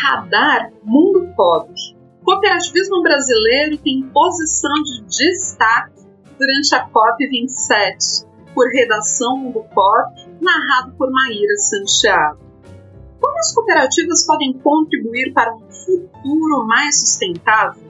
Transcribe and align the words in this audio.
Radar 0.00 0.72
Mundo 0.82 1.32
Pop. 1.36 1.70
Cooperativismo 2.24 3.02
brasileiro 3.02 3.76
tem 3.78 4.02
posição 4.02 4.72
de 4.82 5.02
destaque 5.04 6.00
durante 6.38 6.74
a 6.74 6.88
COP27, 6.88 8.26
por 8.54 8.68
redação 8.68 9.36
Mundo 9.36 9.64
Pop, 9.74 10.14
narrado 10.40 10.92
por 10.96 11.10
Maíra 11.10 11.56
Santiago. 11.56 12.38
Como 13.20 13.38
as 13.38 13.54
cooperativas 13.54 14.26
podem 14.26 14.54
contribuir 14.54 15.32
para 15.32 15.54
um 15.54 15.70
futuro 15.70 16.66
mais 16.66 16.98
sustentável? 16.98 17.82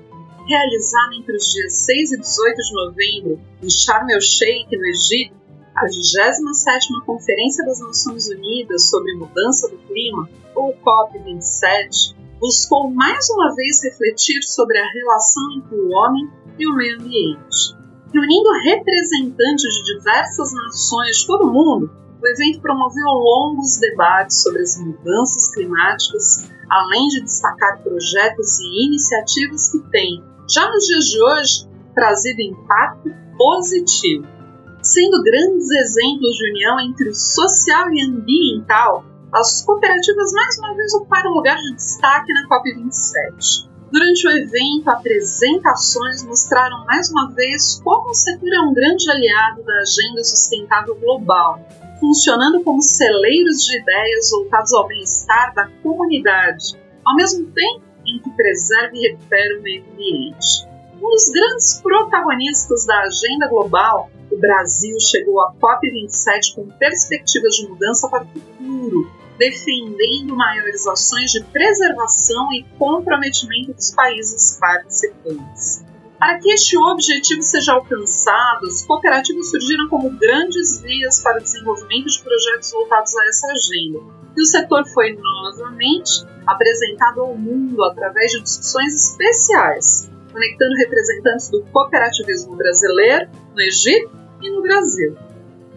Realizada 0.46 1.14
entre 1.14 1.36
os 1.36 1.44
dias 1.44 1.72
6 1.72 2.12
e 2.12 2.18
18 2.18 2.56
de 2.56 2.74
novembro 2.74 3.40
em 3.62 3.70
Sharm 3.70 4.10
el-Sheikh, 4.10 4.76
no 4.76 4.86
Egito, 4.86 5.36
a 5.74 5.86
27ª 5.86 7.04
Conferência 7.06 7.64
das 7.64 7.80
Nações 7.80 8.28
Unidas 8.28 8.90
sobre 8.90 9.14
Mudança 9.14 9.68
do 9.68 9.78
Clima, 9.78 10.28
ou 10.54 10.74
COP27, 10.74 12.14
buscou 12.38 12.90
mais 12.90 13.28
uma 13.30 13.54
vez 13.54 13.82
refletir 13.82 14.42
sobre 14.42 14.78
a 14.78 14.90
relação 14.90 15.52
entre 15.56 15.76
o 15.76 15.90
homem 15.90 16.30
e 16.58 16.66
o 16.66 16.74
meio 16.74 17.00
ambiente. 17.00 17.74
Reunindo 18.12 18.50
representantes 18.64 19.74
de 19.74 19.96
diversas 19.96 20.52
nações 20.52 21.16
de 21.16 21.26
todo 21.26 21.46
o 21.46 21.52
mundo, 21.52 21.90
o 22.22 22.28
evento 22.28 22.60
promoveu 22.60 23.06
longos 23.06 23.78
debates 23.78 24.42
sobre 24.42 24.62
as 24.62 24.78
mudanças 24.78 25.54
climáticas, 25.54 26.50
além 26.70 27.08
de 27.08 27.22
destacar 27.22 27.82
projetos 27.82 28.60
e 28.60 28.86
iniciativas 28.86 29.72
que 29.72 29.80
têm, 29.90 30.22
já 30.48 30.68
nos 30.70 30.84
dias 30.84 31.04
de 31.06 31.22
hoje, 31.22 31.68
trazido 31.94 32.42
impacto 32.42 33.10
positivo 33.38 34.41
sendo 34.82 35.22
grandes 35.22 35.70
exemplos 35.70 36.34
de 36.34 36.50
união 36.50 36.80
entre 36.80 37.08
o 37.08 37.14
social 37.14 37.88
e 37.92 38.04
ambiental, 38.04 39.04
as 39.32 39.64
cooperativas 39.64 40.32
mais 40.32 40.58
uma 40.58 40.74
vez 40.74 40.92
ocuparam 40.94 41.32
lugar 41.32 41.56
de 41.56 41.74
destaque 41.76 42.32
na 42.32 42.48
COP27. 42.48 43.70
Durante 43.92 44.26
o 44.26 44.30
evento, 44.30 44.88
apresentações 44.88 46.24
mostraram 46.24 46.84
mais 46.86 47.10
uma 47.10 47.30
vez 47.32 47.80
como 47.84 48.10
o 48.10 48.14
setor 48.14 48.52
é 48.52 48.60
um 48.60 48.74
grande 48.74 49.08
aliado 49.10 49.62
da 49.62 49.74
agenda 49.74 50.24
sustentável 50.24 50.96
global, 50.96 51.60
funcionando 52.00 52.64
como 52.64 52.82
celeiros 52.82 53.62
de 53.64 53.78
ideias 53.78 54.30
voltados 54.30 54.72
ao 54.72 54.88
bem-estar 54.88 55.54
da 55.54 55.68
comunidade, 55.82 56.76
ao 57.04 57.14
mesmo 57.16 57.46
tempo 57.52 57.82
em 58.06 58.18
que 58.18 58.30
preserva 58.30 58.96
e 58.96 59.10
recupera 59.10 59.58
o 59.58 59.62
meio 59.62 59.84
ambiente. 59.92 60.66
Um 61.00 61.08
dos 61.08 61.30
grandes 61.30 61.80
protagonistas 61.80 62.86
da 62.86 63.02
agenda 63.02 63.48
global 63.48 64.10
o 64.32 64.38
Brasil 64.38 64.98
chegou 64.98 65.40
à 65.42 65.52
COP27 65.54 66.54
com 66.54 66.66
perspectivas 66.78 67.54
de 67.54 67.68
mudança 67.68 68.08
para 68.08 68.24
o 68.24 68.28
futuro, 68.28 69.10
defendendo 69.38 70.34
maiores 70.34 70.86
ações 70.86 71.30
de 71.30 71.44
preservação 71.44 72.52
e 72.52 72.64
comprometimento 72.78 73.74
dos 73.74 73.90
países 73.90 74.56
participantes. 74.58 75.84
Para 76.18 76.38
que 76.38 76.50
este 76.52 76.78
objetivo 76.78 77.42
seja 77.42 77.72
alcançado, 77.72 78.66
as 78.68 78.86
cooperativas 78.86 79.50
surgiram 79.50 79.88
como 79.88 80.08
grandes 80.10 80.80
vias 80.80 81.20
para 81.20 81.38
o 81.38 81.42
desenvolvimento 81.42 82.06
de 82.06 82.22
projetos 82.22 82.70
voltados 82.70 83.14
a 83.16 83.26
essa 83.26 83.48
agenda. 83.48 83.98
E 84.36 84.40
o 84.40 84.46
setor 84.46 84.86
foi 84.88 85.14
novamente 85.14 86.24
apresentado 86.46 87.20
ao 87.20 87.36
mundo 87.36 87.82
através 87.84 88.30
de 88.30 88.42
discussões 88.42 88.94
especiais, 88.94 90.10
conectando 90.30 90.74
representantes 90.76 91.50
do 91.50 91.62
cooperativismo 91.64 92.56
brasileiro 92.56 93.28
no 93.54 93.60
Egito 93.60 94.21
e 94.42 94.50
no 94.50 94.62
Brasil. 94.62 95.16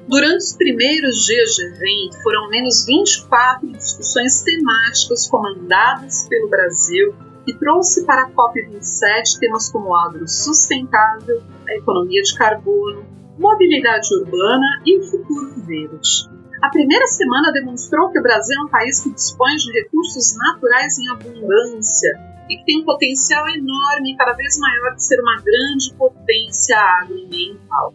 Durante 0.08 0.38
os 0.38 0.55
primeiros 0.55 1.25
dias 1.25 1.55
de 1.55 1.66
evento, 1.66 2.21
foram 2.21 2.49
menos 2.49 2.85
24 2.85 3.67
discussões 3.71 4.44
temáticas 4.44 5.27
comandadas 5.27 6.27
pelo 6.27 6.47
Brasil 6.47 7.16
que 7.45 7.58
trouxe 7.58 8.05
para 8.05 8.23
a 8.23 8.30
COP27 8.30 9.39
temas 9.39 9.71
como 9.71 9.95
agro 9.95 10.27
sustentável, 10.27 11.41
a 11.67 11.75
economia 11.75 12.21
de 12.21 12.36
carbono, 12.36 13.05
mobilidade 13.37 14.08
urbana 14.15 14.82
e 14.86 14.99
o 14.99 15.03
futuro 15.03 15.53
verde. 15.65 16.30
A 16.61 16.70
primeira 16.70 17.05
semana 17.05 17.52
demonstrou 17.52 18.09
que 18.11 18.20
o 18.20 18.23
Brasil 18.23 18.58
é 18.59 18.64
um 18.64 18.70
país 18.70 19.03
que 19.03 19.14
dispõe 19.14 19.55
de 19.55 19.71
recursos 19.71 20.36
naturais 20.37 20.97
em 20.97 21.09
abundância 21.09 22.09
e 22.49 22.58
que 22.58 22.65
tem 22.65 22.82
um 22.82 22.86
potencial 22.86 23.47
enorme 23.49 24.15
cada 24.17 24.33
vez 24.33 24.58
maior 24.59 24.95
de 24.95 25.03
ser 25.03 25.20
uma 25.20 25.42
grande 25.42 25.93
potência 25.95 26.77
agroambiental. 26.77 27.93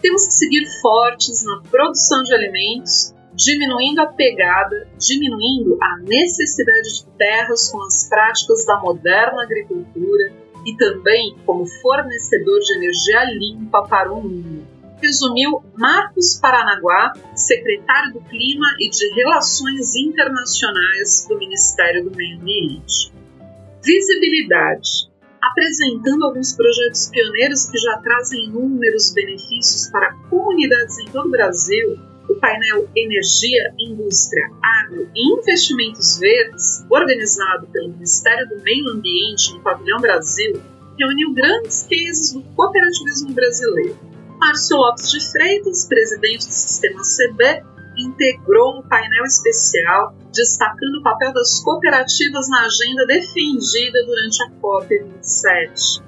Temos 0.00 0.26
que 0.26 0.32
seguir 0.34 0.66
fortes 0.80 1.44
na 1.44 1.60
produção 1.70 2.22
de 2.22 2.34
alimentos, 2.34 3.14
diminuindo 3.34 4.00
a 4.00 4.06
pegada, 4.06 4.88
diminuindo 4.98 5.76
a 5.80 5.98
necessidade 5.98 7.00
de 7.00 7.06
terras 7.16 7.70
com 7.70 7.82
as 7.82 8.08
práticas 8.08 8.64
da 8.64 8.78
moderna 8.80 9.42
agricultura 9.42 10.32
e 10.64 10.76
também 10.76 11.36
como 11.44 11.66
fornecedor 11.66 12.60
de 12.60 12.74
energia 12.74 13.24
limpa 13.24 13.82
para 13.88 14.12
o 14.12 14.22
mundo. 14.22 14.66
Resumiu 15.00 15.62
Marcos 15.76 16.38
Paranaguá, 16.40 17.12
secretário 17.34 18.14
do 18.14 18.20
Clima 18.20 18.66
e 18.80 18.90
de 18.90 19.14
Relações 19.14 19.94
Internacionais 19.94 21.26
do 21.28 21.38
Ministério 21.38 22.04
do 22.04 22.16
Meio 22.16 22.40
Ambiente. 22.40 23.12
Visibilidade 23.82 25.07
apresentando 25.42 26.24
alguns 26.24 26.54
projetos 26.54 27.08
pioneiros 27.08 27.66
que 27.70 27.78
já 27.78 27.98
trazem 27.98 28.44
inúmeros 28.44 29.12
benefícios 29.12 29.90
para 29.90 30.14
comunidades 30.28 30.98
em 30.98 31.06
todo 31.06 31.26
o 31.26 31.30
Brasil, 31.30 31.98
o 32.28 32.34
painel 32.34 32.88
Energia, 32.94 33.72
Indústria, 33.78 34.50
Agro 34.82 35.08
e 35.14 35.32
Investimentos 35.32 36.18
Verdes, 36.18 36.84
organizado 36.90 37.66
pelo 37.68 37.92
Ministério 37.92 38.48
do 38.48 38.62
Meio 38.62 38.88
Ambiente 38.90 39.54
no 39.54 39.60
Pavilhão 39.60 39.98
Brasil, 39.98 40.60
reuniu 40.98 41.32
grandes 41.32 41.84
cases 41.84 42.32
do 42.32 42.42
cooperativismo 42.54 43.32
brasileiro. 43.32 43.98
Márcio 44.38 44.76
Lopes 44.76 45.10
de 45.10 45.32
Freitas, 45.32 45.86
presidente 45.86 46.46
do 46.46 46.52
Sistema 46.52 47.00
CB, 47.02 47.64
integrou 47.98 48.78
o 48.78 48.88
painel 48.88 49.24
especial 49.24 50.14
destacando 50.32 50.96
o 51.00 51.02
papel 51.02 51.32
das 51.32 51.60
cooperativas 51.62 52.48
na 52.48 52.66
agenda 52.66 53.06
defendida 53.06 54.04
durante 54.06 54.42
a 54.42 54.50
COP27. 54.60 56.02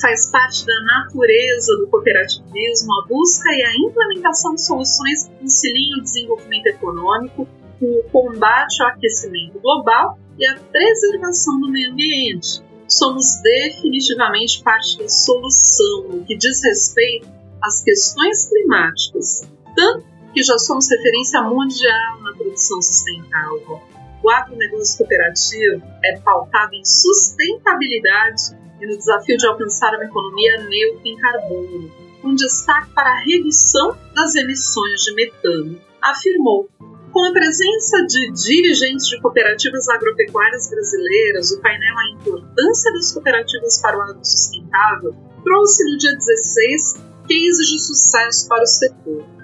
Faz 0.00 0.30
parte 0.30 0.64
da 0.64 0.80
natureza 0.82 1.76
do 1.76 1.88
cooperativismo 1.88 2.92
a 2.94 3.06
busca 3.06 3.50
e 3.52 3.62
a 3.62 3.76
implementação 3.76 4.54
de 4.54 4.64
soluções 4.64 5.24
que 5.24 5.34
conciliem 5.40 5.98
o 5.98 6.02
desenvolvimento 6.02 6.66
econômico 6.68 7.46
com 7.78 7.86
o 7.86 8.02
combate 8.10 8.82
ao 8.82 8.88
aquecimento 8.88 9.58
global 9.60 10.18
e 10.38 10.46
a 10.46 10.54
preservação 10.54 11.60
do 11.60 11.68
meio 11.68 11.92
ambiente. 11.92 12.62
Somos 12.88 13.40
definitivamente 13.42 14.62
parte 14.62 14.98
da 14.98 15.08
solução 15.08 16.08
no 16.08 16.24
que 16.24 16.36
diz 16.36 16.62
respeito 16.64 17.28
às 17.62 17.82
questões 17.82 18.48
climáticas, 18.48 19.42
tanto 19.76 20.04
que 20.32 20.42
já 20.42 20.56
somos 20.58 20.88
referência 20.90 21.42
mundial 21.42 22.20
na 22.22 22.32
produção 22.32 22.80
sustentável. 22.80 23.80
O 24.22 24.30
agronegócio 24.30 24.98
cooperativo 24.98 25.82
é 26.04 26.18
pautado 26.18 26.74
em 26.74 26.84
sustentabilidade 26.84 28.58
e 28.80 28.86
no 28.86 28.96
desafio 28.96 29.36
de 29.36 29.46
alcançar 29.46 29.94
uma 29.94 30.04
economia 30.04 30.62
neutra 30.64 31.08
em 31.08 31.16
carbono, 31.16 31.90
com 32.20 32.34
destaque 32.34 32.90
para 32.94 33.10
a 33.10 33.20
redução 33.20 33.96
das 34.14 34.34
emissões 34.34 35.00
de 35.02 35.14
metano, 35.14 35.80
afirmou. 36.02 36.68
Com 37.12 37.24
a 37.24 37.32
presença 37.32 38.06
de 38.06 38.30
dirigentes 38.32 39.06
de 39.08 39.20
cooperativas 39.20 39.88
agropecuárias 39.88 40.70
brasileiras, 40.70 41.50
o 41.50 41.60
painel 41.60 41.98
A 41.98 42.10
Importância 42.12 42.92
das 42.92 43.12
Cooperativas 43.12 43.80
para 43.82 43.98
o 43.98 44.02
Agro 44.02 44.24
Sustentável 44.24 45.16
trouxe 45.42 45.90
no 45.90 45.98
dia 45.98 46.14
16 46.14 46.94
cases 47.22 47.68
de 47.68 47.78
sucesso 47.80 48.48
para 48.48 48.62
o 48.62 48.66
setor 48.66 49.39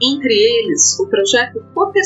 entre 0.00 0.34
eles 0.34 0.98
o 0.98 1.06
projeto 1.06 1.64
Cooper 1.74 2.02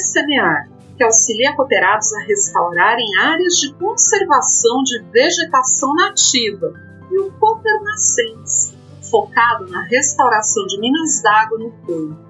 que 0.96 1.04
auxilia 1.04 1.54
cooperados 1.54 2.12
a 2.14 2.20
restaurarem 2.20 3.06
áreas 3.20 3.54
de 3.54 3.72
conservação 3.74 4.82
de 4.82 5.00
vegetação 5.12 5.94
nativa, 5.94 6.72
e 7.10 7.18
o 7.18 7.30
Cooper 7.32 7.82
Nascentes, 7.84 8.76
focado 9.08 9.66
na 9.68 9.82
restauração 9.84 10.66
de 10.66 10.78
minas 10.80 11.22
d'água 11.22 11.58
no 11.58 11.70
campo. 11.86 12.28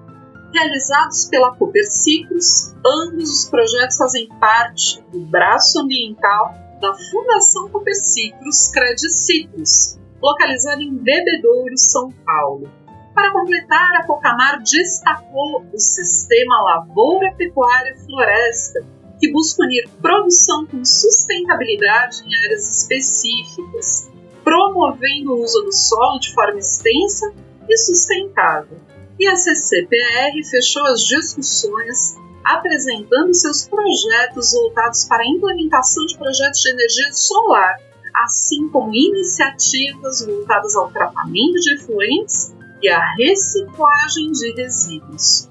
Realizados 0.53 1.25
pela 1.25 1.55
Cooper 1.55 1.91
Ciclos, 1.91 2.73
ambos 2.85 3.29
os 3.29 3.49
projetos 3.49 3.97
fazem 3.97 4.27
parte 4.39 5.03
do 5.11 5.19
braço 5.25 5.79
ambiental 5.79 6.53
da 6.79 6.93
Fundação 6.93 7.69
Cooper 7.69 7.95
Ciclos 7.95 8.69
Crediciclos, 8.71 9.99
localizada 10.21 10.81
em 10.81 10.95
Bebedouro, 10.95 11.77
São 11.77 12.11
Paulo. 12.25 12.69
Para 13.19 13.33
completar, 13.33 13.95
a 13.97 14.07
Cocamar 14.07 14.63
destacou 14.63 15.65
o 15.73 15.77
sistema 15.77 16.63
Lavoura, 16.63 17.33
Pecuária 17.35 17.93
Floresta, 18.05 18.79
que 19.19 19.29
busca 19.29 19.65
unir 19.65 19.89
produção 20.01 20.65
com 20.65 20.85
sustentabilidade 20.85 22.23
em 22.25 22.45
áreas 22.45 22.79
específicas, 22.79 24.09
promovendo 24.41 25.33
o 25.33 25.43
uso 25.43 25.61
do 25.63 25.73
solo 25.73 26.17
de 26.21 26.33
forma 26.33 26.59
extensa 26.59 27.33
e 27.67 27.77
sustentável. 27.77 28.79
E 29.19 29.27
a 29.27 29.35
CCPR 29.35 30.41
fechou 30.49 30.85
as 30.85 31.01
discussões 31.01 32.15
apresentando 32.45 33.33
seus 33.33 33.67
projetos 33.67 34.53
voltados 34.53 35.03
para 35.09 35.23
a 35.23 35.27
implementação 35.27 36.05
de 36.05 36.17
projetos 36.17 36.61
de 36.61 36.69
energia 36.69 37.11
solar, 37.11 37.81
assim 38.15 38.69
como 38.69 38.95
iniciativas 38.95 40.25
voltadas 40.25 40.73
ao 40.73 40.89
tratamento 40.89 41.59
de 41.59 41.73
efluentes 41.73 42.57
e 42.81 42.89
à 42.89 43.13
reciclagem 43.15 44.31
de 44.31 44.51
resíduos. 44.53 45.49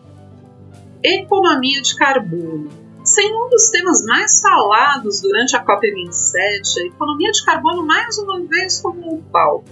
Economia 1.03 1.81
de 1.81 1.97
carbono. 1.97 2.71
Sendo 3.05 3.47
um 3.47 3.49
dos 3.49 3.71
temas 3.71 4.05
mais 4.05 4.41
falados 4.41 5.21
durante 5.21 5.57
a 5.57 5.65
COP27, 5.65 6.83
a 6.83 6.87
economia 6.87 7.31
de 7.31 7.45
carbono 7.45 7.87
mais 7.87 8.19
uma 8.19 8.41
vez 8.41 8.81
tomou 8.81 9.15
o 9.15 9.23
palco. 9.23 9.65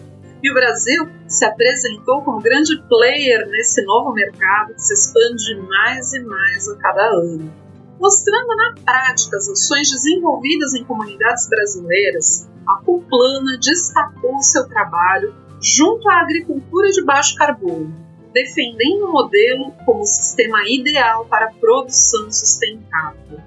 E 0.42 0.50
o 0.50 0.54
Brasil 0.54 1.08
se 1.26 1.44
apresentou 1.44 2.22
como 2.22 2.40
grande 2.40 2.80
player 2.88 3.48
nesse 3.48 3.82
novo 3.84 4.12
mercado 4.12 4.74
que 4.74 4.82
se 4.82 4.94
expande 4.94 5.60
mais 5.68 6.12
e 6.12 6.20
mais 6.20 6.68
a 6.68 6.76
cada 6.76 7.06
ano. 7.08 7.52
Mostrando 7.98 8.54
na 8.56 8.74
prática 8.84 9.38
as 9.38 9.48
ações 9.48 9.90
desenvolvidas 9.90 10.74
em 10.74 10.84
comunidades 10.84 11.48
brasileiras, 11.48 12.48
a 12.66 12.76
Cuplana 12.84 13.58
destacou 13.58 14.40
seu 14.40 14.68
trabalho 14.68 15.34
junto 15.60 16.08
à 16.08 16.20
agricultura 16.20 16.88
de 16.90 17.04
baixo 17.04 17.34
carbono, 17.36 17.94
defendendo 18.32 19.06
o 19.06 19.12
modelo 19.12 19.72
como 19.84 20.04
sistema 20.04 20.62
ideal 20.68 21.24
para 21.26 21.46
a 21.46 21.52
produção 21.52 22.30
sustentável. 22.30 23.40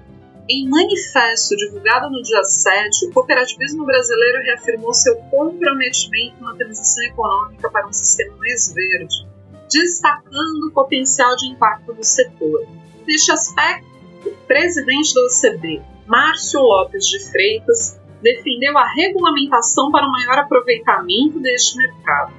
Em 0.48 0.68
manifesto 0.68 1.56
divulgado 1.56 2.10
no 2.10 2.20
dia 2.22 2.42
7, 2.42 3.06
o 3.06 3.12
cooperativismo 3.12 3.84
brasileiro 3.84 4.42
reafirmou 4.42 4.92
seu 4.92 5.14
comprometimento 5.30 6.42
na 6.42 6.56
transição 6.56 7.04
econômica 7.04 7.70
para 7.70 7.86
um 7.86 7.92
sistema 7.92 8.36
mais 8.36 8.72
verde, 8.74 9.28
destacando 9.72 10.66
o 10.66 10.72
potencial 10.72 11.36
de 11.36 11.46
impacto 11.46 11.92
do 11.92 12.02
setor. 12.02 12.66
Neste 13.06 13.30
aspecto, 13.30 13.86
o 14.26 14.30
presidente 14.48 15.14
da 15.14 15.20
OCB, 15.26 15.82
Márcio 16.04 16.60
Lopes 16.60 17.06
de 17.06 17.20
Freitas, 17.30 17.99
defendeu 18.22 18.76
a 18.76 18.86
regulamentação 18.86 19.90
para 19.90 20.06
o 20.06 20.12
maior 20.12 20.38
aproveitamento 20.38 21.40
deste 21.40 21.76
mercado. 21.76 22.32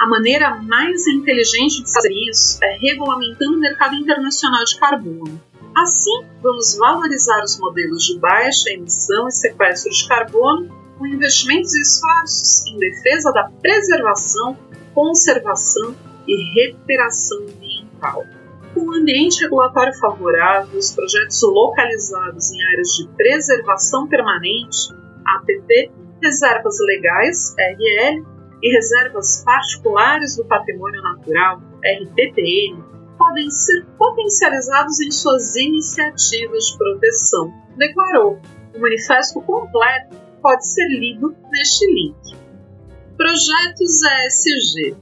A 0.00 0.08
maneira 0.08 0.54
mais 0.62 1.06
inteligente 1.06 1.82
de 1.82 1.92
fazer 1.92 2.12
isso 2.30 2.58
é 2.62 2.76
regulamentando 2.80 3.56
o 3.56 3.60
mercado 3.60 3.94
internacional 3.94 4.64
de 4.64 4.78
carbono 4.78 5.40
Assim, 5.76 6.24
vamos 6.40 6.76
valorizar 6.78 7.42
os 7.42 7.58
modelos 7.58 8.04
de 8.04 8.16
baixa 8.20 8.70
emissão 8.70 9.26
e 9.26 9.32
sequestro 9.32 9.90
de 9.90 10.06
carbono 10.06 10.68
com 10.96 11.04
investimentos 11.04 11.74
e 11.74 11.80
esforços 11.80 12.64
em 12.68 12.78
defesa 12.78 13.32
da 13.32 13.50
preservação, 13.60 14.56
conservação 14.94 15.96
e 16.28 16.36
recuperação 16.54 17.38
ambiental. 17.38 18.22
Com 18.72 18.82
um 18.82 18.94
ambiente 18.94 19.42
regulatório 19.42 19.98
favorável, 19.98 20.78
os 20.78 20.92
projetos 20.92 21.42
localizados 21.42 22.52
em 22.52 22.62
áreas 22.62 22.88
de 22.90 23.08
preservação 23.16 24.06
permanente, 24.06 24.94
APP, 25.26 25.92
reservas 26.22 26.76
legais, 26.80 27.54
RL, 27.58 28.24
e 28.62 28.72
reservas 28.72 29.42
particulares 29.44 30.36
do 30.36 30.44
patrimônio 30.46 31.02
natural, 31.02 31.60
RPPN, 31.84 32.82
podem 33.18 33.50
ser 33.50 33.84
potencializados 33.98 35.00
em 35.00 35.10
suas 35.10 35.54
iniciativas 35.54 36.64
de 36.64 36.78
proteção, 36.78 37.52
declarou. 37.76 38.40
O 38.74 38.80
manifesto 38.80 39.40
completo 39.42 40.16
pode 40.40 40.66
ser 40.66 40.86
lido 40.88 41.34
neste 41.50 41.86
link. 41.92 42.16
Projetos 43.16 44.00
ESG 44.02 44.96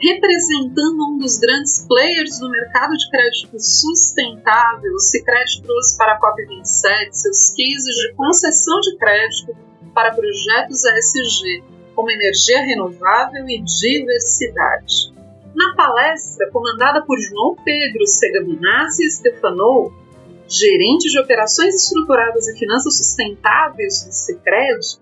representando 0.00 1.06
um 1.08 1.18
dos 1.18 1.38
grandes 1.38 1.84
players 1.86 2.38
do 2.38 2.50
mercado 2.50 2.92
de 2.96 3.10
crédito 3.10 3.58
sustentável, 3.58 4.92
o 4.92 5.00
Cicred 5.00 5.62
trouxe 5.62 5.96
para 5.96 6.12
a 6.12 6.20
COP27 6.20 7.12
seus 7.12 7.50
cases 7.50 7.96
de 7.96 8.14
concessão 8.14 8.80
de 8.80 8.96
crédito 8.96 9.56
para 9.92 10.14
projetos 10.14 10.84
ESG, 10.84 11.64
como 11.94 12.10
energia 12.10 12.60
renovável 12.60 13.48
e 13.48 13.60
diversidade. 13.60 15.12
Na 15.54 15.74
palestra, 15.74 16.48
comandada 16.52 17.02
por 17.02 17.18
João 17.18 17.56
Pedro 17.56 18.06
Segabinassi 18.06 19.10
Stefanou, 19.10 19.92
gerente 20.46 21.10
de 21.10 21.18
operações 21.18 21.74
estruturadas 21.74 22.46
e 22.46 22.56
finanças 22.56 22.96
sustentáveis 22.96 24.04
do 24.04 24.12
Cicred, 24.12 25.00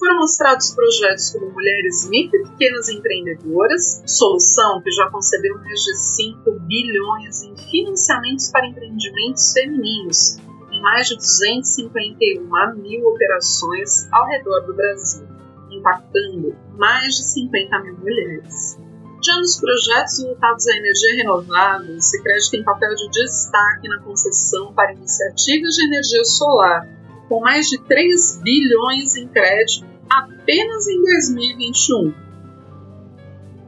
foram 0.00 0.16
mostrados 0.16 0.74
projetos 0.74 1.30
como 1.30 1.52
Mulheres 1.52 2.08
Micro 2.08 2.40
e 2.40 2.48
Pequenas 2.48 2.88
Empreendedoras, 2.88 4.02
solução 4.06 4.80
que 4.80 4.90
já 4.90 5.10
concedeu 5.10 5.54
mais 5.58 5.78
de 5.78 5.94
5 5.94 6.52
bilhões 6.60 7.42
em 7.42 7.54
financiamentos 7.54 8.50
para 8.50 8.66
empreendimentos 8.66 9.52
femininos, 9.52 10.38
em 10.72 10.80
mais 10.80 11.06
de 11.06 11.16
251 11.16 12.76
mil 12.76 13.06
operações 13.08 14.10
ao 14.10 14.26
redor 14.26 14.60
do 14.60 14.74
Brasil, 14.74 15.28
impactando 15.70 16.56
mais 16.78 17.16
de 17.16 17.24
50 17.24 17.78
mil 17.80 17.98
mulheres. 17.98 18.78
Já 19.22 19.36
nos 19.36 19.60
projetos 19.60 20.22
voltados 20.22 20.66
à 20.66 20.76
energia 20.76 21.16
renovável, 21.16 21.94
o 21.94 22.00
Sicredi 22.00 22.50
tem 22.50 22.64
papel 22.64 22.94
de 22.94 23.06
destaque 23.10 23.86
na 23.86 23.98
concessão 23.98 24.72
para 24.72 24.94
iniciativas 24.94 25.74
de 25.74 25.84
energia 25.84 26.24
solar, 26.24 26.88
com 27.28 27.40
mais 27.40 27.68
de 27.68 27.78
3 27.84 28.40
bilhões 28.42 29.14
em 29.16 29.28
crédito 29.28 29.89
apenas 30.10 30.88
em 30.88 31.00
2021. 31.02 32.12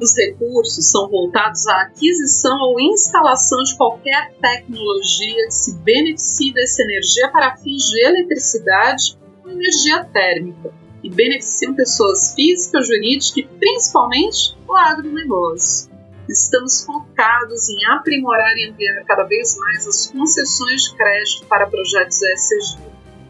Os 0.01 0.17
recursos 0.17 0.91
são 0.91 1.09
voltados 1.09 1.65
à 1.69 1.83
aquisição 1.83 2.59
ou 2.59 2.81
instalação 2.81 3.63
de 3.63 3.77
qualquer 3.77 4.35
tecnologia 4.41 5.47
que 5.47 5.55
se 5.55 5.77
beneficie 5.77 6.53
dessa 6.53 6.83
energia 6.83 7.31
para 7.31 7.57
fins 7.57 7.85
de 7.85 8.05
eletricidade 8.05 9.17
ou 9.45 9.53
energia 9.53 10.05
térmica 10.07 10.75
e 11.05 11.09
beneficiam 11.09 11.75
pessoas 11.75 12.35
físicas, 12.35 12.89
jurídicas 12.89 13.37
e 13.37 13.45
principalmente 13.45 14.57
o 14.67 14.75
agronegócio. 14.75 15.93
Estamos 16.29 16.85
focados 16.85 17.69
em 17.69 17.85
aprimorar 17.87 18.57
e 18.57 18.71
ampliar 18.71 19.05
cada 19.05 19.25
vez 19.25 19.57
mais 19.57 19.87
as 19.87 20.07
concessões 20.09 20.83
de 20.83 20.97
crédito 20.97 21.47
para 21.47 21.69
projetos 21.69 22.21
ESG. 22.23 22.79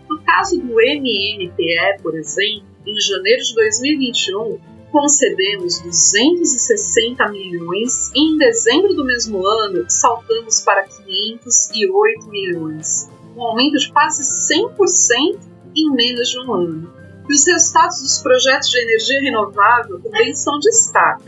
No 0.09 0.23
caso 0.23 0.59
do 0.59 0.75
MNPE, 0.75 2.03
por 2.03 2.15
exemplo, 2.15 2.72
em 2.87 3.01
janeiro 3.01 3.43
de 3.43 3.55
2021, 3.55 4.59
concedemos 4.91 5.81
260 5.81 7.29
milhões 7.31 8.11
e 8.15 8.21
em 8.21 8.37
dezembro 8.37 8.95
do 8.95 9.05
mesmo 9.05 9.47
ano 9.47 9.85
saltamos 9.89 10.61
para 10.61 10.85
508 10.85 12.29
milhões, 12.29 13.11
um 13.35 13.43
aumento 13.43 13.79
de 13.79 13.91
quase 13.91 14.23
100% 14.23 15.41
em 15.75 15.91
menos 15.93 16.29
de 16.29 16.39
um 16.41 16.53
ano. 16.53 16.93
E 17.29 17.33
os 17.33 17.47
resultados 17.47 18.03
dos 18.03 18.19
projetos 18.19 18.69
de 18.69 18.79
energia 18.79 19.21
renovável 19.23 20.01
também 20.01 20.35
são 20.35 20.59
destaque. 20.59 21.25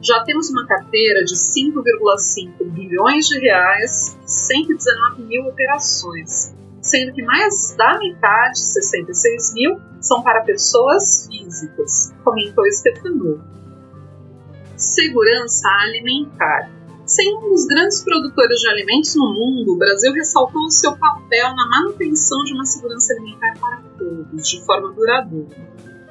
Já 0.00 0.24
temos 0.24 0.50
uma 0.50 0.66
carteira 0.66 1.24
de 1.24 1.34
5,5 1.34 2.64
bilhões 2.70 3.26
de 3.26 3.38
reais 3.38 4.16
e 4.24 4.30
119 4.30 5.22
mil 5.22 5.46
operações, 5.46 6.54
sendo 6.82 7.12
que 7.12 7.22
mais 7.22 7.74
da 7.76 7.96
metade, 7.98 8.58
66 8.58 9.54
mil, 9.54 9.80
são 10.00 10.20
para 10.22 10.42
pessoas 10.42 11.28
físicas, 11.28 12.12
comentou 12.24 12.64
Stefano. 12.72 13.40
Segurança 14.76 15.68
alimentar. 15.80 16.70
Sendo 17.06 17.46
um 17.46 17.50
dos 17.50 17.66
grandes 17.66 18.02
produtores 18.02 18.58
de 18.60 18.68
alimentos 18.68 19.14
no 19.14 19.32
mundo, 19.32 19.74
o 19.74 19.78
Brasil 19.78 20.12
ressaltou 20.12 20.62
o 20.62 20.70
seu 20.70 20.96
papel 20.96 21.54
na 21.54 21.68
manutenção 21.68 22.42
de 22.44 22.52
uma 22.52 22.64
segurança 22.64 23.12
alimentar 23.12 23.54
para 23.60 23.82
todos, 23.96 24.48
de 24.48 24.64
forma 24.64 24.92
duradoura. 24.92 25.56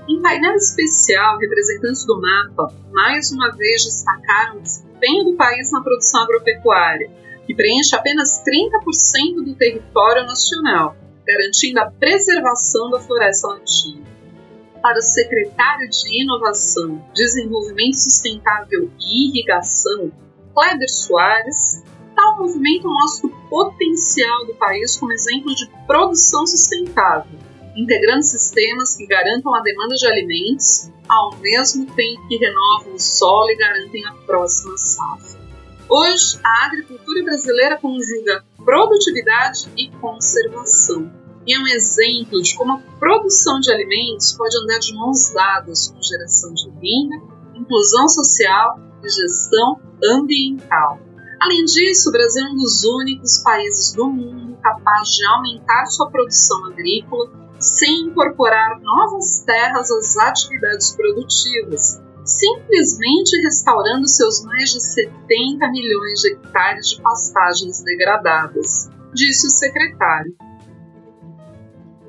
Em 0.07 0.21
painel 0.21 0.55
especial, 0.55 1.37
representantes 1.37 2.05
do 2.05 2.19
MAPA 2.19 2.73
mais 2.91 3.31
uma 3.31 3.51
vez 3.51 3.83
destacaram 3.83 4.57
o 4.57 4.61
desempenho 4.61 5.25
do 5.25 5.35
país 5.35 5.71
na 5.71 5.81
produção 5.81 6.23
agropecuária, 6.23 7.09
que 7.45 7.55
preenche 7.55 7.95
apenas 7.95 8.43
30% 8.43 9.43
do 9.43 9.55
território 9.55 10.23
nacional, 10.23 10.95
garantindo 11.25 11.79
a 11.79 11.91
preservação 11.91 12.89
da 12.89 12.99
floresta 12.99 13.47
nativa. 13.49 14.11
Para 14.81 14.97
o 14.97 15.01
secretário 15.01 15.89
de 15.89 16.21
Inovação, 16.23 17.05
Desenvolvimento 17.13 17.97
Sustentável 17.97 18.89
e 18.99 19.29
Irrigação, 19.29 20.11
Kleber 20.53 20.89
Soares, 20.89 21.83
tal 22.15 22.37
movimento 22.37 22.87
mostra 22.87 23.27
o 23.27 23.49
potencial 23.49 24.45
do 24.45 24.55
país 24.55 24.97
como 24.97 25.11
exemplo 25.11 25.53
de 25.53 25.69
produção 25.85 26.47
sustentável, 26.47 27.39
integrando 27.75 28.23
sistemas 28.23 28.97
que 28.97 29.05
garantam 29.05 29.53
a 29.53 29.61
demanda 29.61 29.95
de 29.95 30.07
alimentos, 30.07 30.89
ao 31.07 31.35
mesmo 31.37 31.85
tempo 31.93 32.27
que 32.27 32.37
renovam 32.37 32.93
o 32.95 32.99
solo 32.99 33.49
e 33.51 33.55
garantem 33.55 34.05
a 34.05 34.13
próxima 34.25 34.77
safra. 34.77 35.40
Hoje, 35.93 36.39
a 36.41 36.67
agricultura 36.67 37.21
brasileira 37.21 37.77
conjuga 37.77 38.45
produtividade 38.63 39.69
e 39.75 39.91
conservação. 39.99 41.11
E 41.45 41.53
é 41.53 41.59
um 41.59 41.67
exemplo 41.67 42.41
de 42.41 42.55
como 42.55 42.71
a 42.71 42.81
produção 42.97 43.59
de 43.59 43.69
alimentos 43.73 44.31
pode 44.31 44.57
andar 44.57 44.79
de 44.79 44.95
mãos 44.95 45.33
dadas 45.33 45.89
com 45.89 46.01
geração 46.01 46.53
de 46.53 46.69
renda, 46.69 47.17
inclusão 47.53 48.07
social 48.07 48.79
e 49.03 49.09
gestão 49.09 49.81
ambiental. 50.01 50.97
Além 51.41 51.65
disso, 51.65 52.07
o 52.07 52.13
Brasil 52.13 52.45
é 52.45 52.51
um 52.51 52.55
dos 52.55 52.85
únicos 52.85 53.39
países 53.43 53.91
do 53.91 54.07
mundo 54.07 54.55
capaz 54.63 55.09
de 55.09 55.25
aumentar 55.25 55.87
sua 55.87 56.09
produção 56.09 56.67
agrícola 56.67 57.29
sem 57.59 58.03
incorporar 58.03 58.79
novas 58.79 59.43
terras 59.45 59.91
às 59.91 60.15
atividades 60.15 60.95
produtivas, 60.95 62.01
simplesmente 62.39 63.41
restaurando 63.43 64.07
seus 64.07 64.43
mais 64.43 64.69
de 64.69 64.81
70 64.81 65.69
milhões 65.71 66.19
de 66.19 66.33
hectares 66.33 66.89
de 66.89 67.01
pastagens 67.01 67.83
degradadas, 67.83 68.89
disse 69.13 69.47
o 69.47 69.49
secretário. 69.49 70.35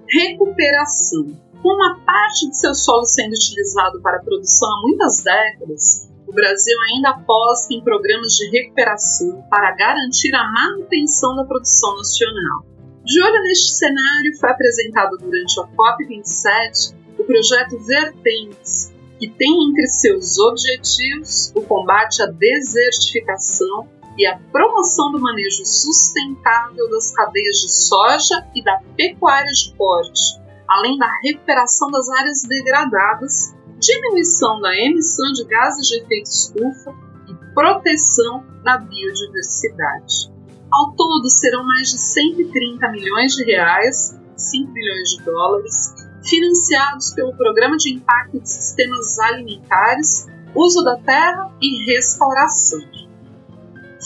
Recuperação. 0.09 1.41
Com 1.63 1.69
uma 1.75 2.01
parte 2.05 2.49
de 2.49 2.57
seu 2.57 2.75
solo 2.75 3.05
sendo 3.05 3.33
utilizado 3.33 4.03
para 4.03 4.19
a 4.19 4.23
produção 4.23 4.69
há 4.69 4.83
muitas 4.83 5.23
décadas, 5.23 6.13
o 6.27 6.33
Brasil 6.33 6.77
ainda 6.91 7.11
aposta 7.11 7.73
em 7.73 7.85
programas 7.85 8.33
de 8.33 8.51
recuperação 8.51 9.45
para 9.49 9.77
garantir 9.77 10.35
a 10.35 10.51
manutenção 10.51 11.37
da 11.37 11.45
produção 11.45 11.97
nacional. 11.97 12.65
De 13.05 13.23
olho 13.23 13.43
neste 13.43 13.75
cenário, 13.75 14.39
foi 14.41 14.51
apresentado 14.51 15.19
durante 15.19 15.61
a 15.61 15.65
COP27 15.65 16.95
o 17.19 17.25
projeto 17.25 17.79
Vertentes, 17.79 18.93
que 19.23 19.31
tem 19.31 19.71
entre 19.71 19.87
seus 19.87 20.37
objetivos 20.37 21.53
o 21.55 21.63
combate 21.63 22.21
à 22.25 22.27
desertificação 22.27 23.89
e 24.19 24.27
a 24.27 24.37
promoção 24.51 25.13
do 25.13 25.21
manejo 25.21 25.65
sustentável 25.65 26.91
das 26.91 27.13
cadeias 27.13 27.59
de 27.59 27.73
soja 27.73 28.45
e 28.53 28.65
da 28.65 28.81
pecuária 28.97 29.53
de 29.53 29.77
corte, 29.77 30.41
além 30.69 30.99
da 30.99 31.09
recuperação 31.23 31.89
das 31.93 32.09
áreas 32.09 32.43
degradadas, 32.43 33.55
diminuição 33.79 34.61
da 34.61 34.77
emissão 34.77 35.31
de 35.35 35.45
gases 35.45 35.87
de 35.87 35.99
efeito 35.99 36.29
estufa 36.29 36.93
e 37.29 37.55
proteção 37.55 38.45
da 38.65 38.79
biodiversidade. 38.79 40.33
Ao 40.69 40.97
todo, 40.97 41.31
serão 41.31 41.63
mais 41.63 41.93
de 41.93 41.99
130 41.99 42.91
milhões 42.91 43.37
de 43.37 43.45
reais, 43.45 44.19
5 44.37 44.73
bilhões 44.73 45.11
de 45.11 45.23
dólares, 45.23 46.02
financiados 46.25 47.13
pelo 47.15 47.37
Programa 47.37 47.77
de 47.77 47.95
Impacto 47.95 48.41
de 48.41 48.49
Sistemas 48.49 49.19
Alimentares, 49.19 50.27
Uso 50.55 50.83
da 50.83 50.97
Terra 50.97 51.51
e 51.61 51.85
Restauração. 51.87 52.81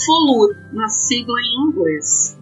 FOLUR, 0.04 0.54
na 0.72 0.88
sigla 0.88 1.36
em 1.40 1.68
inglês. 1.68 2.38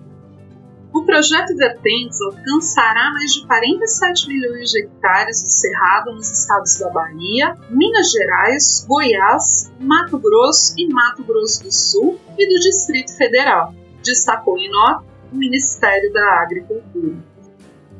O 0.93 1.04
projeto 1.04 1.57
Vertentes 1.57 2.21
alcançará 2.21 3.12
mais 3.12 3.33
de 3.33 3.47
47 3.47 4.28
milhões 4.28 4.71
de 4.71 4.81
hectares 4.81 5.43
de 5.43 5.50
cerrado 5.50 6.12
nos 6.12 6.31
estados 6.31 6.78
da 6.78 6.90
Bahia, 6.90 7.57
Minas 7.71 8.11
Gerais, 8.11 8.85
Goiás, 8.87 9.73
Mato 9.81 10.19
Grosso 10.19 10.75
e 10.78 10.87
Mato 10.93 11.25
Grosso 11.25 11.64
do 11.64 11.73
Sul 11.73 12.21
e 12.38 12.47
do 12.47 12.61
Distrito 12.61 13.16
Federal 13.16 13.75
destacou 14.04 14.59
em 14.59 14.71
nota 14.71 15.04
o 15.33 15.37
Ministério 15.37 16.12
da 16.12 16.43
Agricultura. 16.43 17.16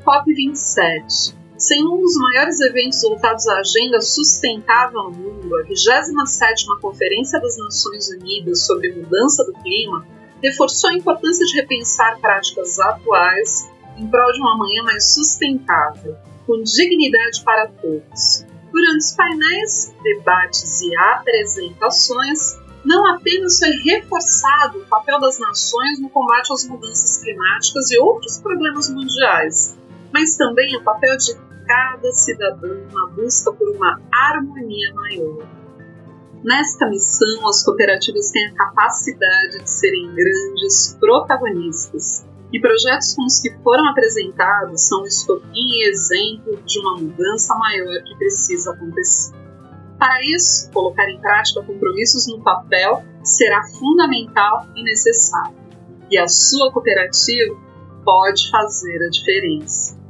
COP27 0.05 1.35
sem 1.57 1.87
um 1.87 2.01
dos 2.01 2.17
maiores 2.17 2.61
eventos 2.61 3.01
voltados 3.03 3.47
à 3.47 3.59
agenda 3.59 4.01
sustentável 4.01 5.05
no 5.05 5.11
mundo, 5.13 5.57
a 5.57 5.65
27ª 5.65 6.81
Conferência 6.81 7.41
das 7.41 7.57
Nações 7.57 8.09
Unidas 8.11 8.67
sobre 8.67 8.93
Mudança 8.93 9.45
do 9.45 9.53
Clima 9.55 10.05
reforçou 10.43 10.91
a 10.91 10.95
importância 10.95 11.47
de 11.47 11.55
repensar 11.55 12.19
práticas 12.21 12.79
atuais 12.79 13.71
em 13.97 14.07
prol 14.09 14.33
de 14.33 14.41
uma 14.41 14.59
manhã 14.59 14.83
mais 14.83 15.15
sustentável, 15.15 16.17
com 16.47 16.63
dignidade 16.63 17.43
para 17.45 17.69
todos. 17.69 18.45
Durante 18.73 18.99
os 18.99 19.13
painéis, 19.13 19.95
debates 20.03 20.81
e 20.83 20.95
apresentações, 20.97 22.59
não 22.85 23.07
apenas 23.15 23.59
foi 23.59 23.71
reforçado 23.71 24.81
o 24.81 24.87
papel 24.87 25.21
das 25.21 25.39
nações 25.39 26.01
no 26.01 26.11
combate 26.11 26.53
às 26.53 26.69
mudanças 26.69 27.23
climáticas 27.23 27.91
e 27.93 27.99
outros 27.99 28.39
problemas 28.39 28.91
mundiais, 28.91 29.79
mas 30.15 30.37
também 30.37 30.77
o 30.77 30.85
papel 30.85 31.17
de 31.17 31.35
cada 31.67 32.13
cidadão 32.13 32.87
na 32.93 33.09
busca 33.09 33.53
por 33.53 33.69
uma 33.71 34.01
harmonia 34.13 34.95
maior. 34.95 35.45
Nesta 36.45 36.89
missão, 36.89 37.49
as 37.49 37.65
cooperativas 37.65 38.31
têm 38.31 38.47
a 38.47 38.55
capacidade 38.55 39.59
de 39.59 39.69
serem 39.69 40.15
grandes 40.15 40.97
protagonistas, 41.01 42.25
e 42.53 42.61
projetos 42.61 43.15
como 43.17 43.27
os 43.27 43.41
que 43.41 43.51
foram 43.65 43.89
apresentados 43.89 44.87
são 44.87 45.03
o 45.03 45.07
estopim 45.07 45.49
e 45.53 45.89
exemplo 45.89 46.63
de 46.65 46.79
uma 46.79 46.97
mudança 46.97 47.53
maior 47.57 48.01
que 48.05 48.15
precisa 48.17 48.71
acontecer. 48.71 49.35
Para 49.99 50.23
isso, 50.37 50.71
colocar 50.71 51.11
em 51.11 51.21
prática 51.21 51.63
compromissos 51.63 52.29
no 52.29 52.41
papel 52.45 53.03
será 53.25 53.65
fundamental 53.65 54.69
e 54.77 54.85
necessário. 54.85 55.57
E 56.09 56.17
a 56.17 56.29
sua 56.29 56.71
cooperativa 56.71 57.57
pode 58.05 58.49
fazer 58.51 59.03
a 59.03 59.09
diferença. 59.09 60.04